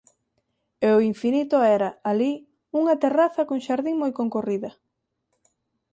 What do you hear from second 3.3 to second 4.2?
con xardín moi